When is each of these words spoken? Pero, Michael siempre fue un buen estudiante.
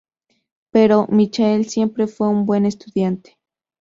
Pero, 0.71 1.05
Michael 1.11 1.69
siempre 1.69 2.07
fue 2.07 2.27
un 2.27 2.47
buen 2.47 2.65
estudiante. 2.65 3.37